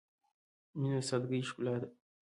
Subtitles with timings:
[0.79, 1.87] •مینه د سادګۍ ښکلا ده.